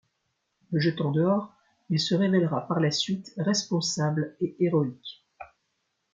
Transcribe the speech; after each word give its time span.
Le 0.71 0.79
jetant 0.79 1.11
dehors, 1.11 1.53
il 1.91 1.99
se 1.99 2.15
révèlera 2.15 2.67
par 2.67 2.79
la 2.79 2.89
suite 2.89 3.33
responsable 3.37 4.35
et 4.41 4.55
héroïque. 4.59 5.23